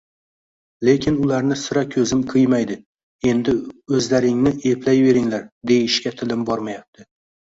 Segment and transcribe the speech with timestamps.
[0.87, 2.77] Lekin ularni sira ko‘zim qiymaydi,
[3.31, 3.55] endi
[3.99, 5.43] o‘zlaringni eplayveringlar,
[5.73, 7.07] deyishga tilim bormayapti